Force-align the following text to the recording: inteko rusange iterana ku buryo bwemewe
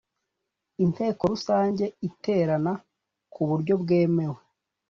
inteko 0.83 1.21
rusange 1.31 1.85
iterana 2.07 2.73
ku 3.33 3.41
buryo 3.49 3.73
bwemewe 3.81 4.39